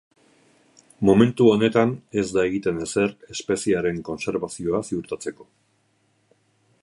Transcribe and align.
Momentu 1.09 1.49
honetan 1.49 1.91
ez 2.21 2.25
da 2.37 2.45
egiten 2.51 2.81
ezer 2.85 3.13
espeziearen 3.35 4.01
kontserbazioa 4.09 4.83
ziurtatzeko. 4.89 5.49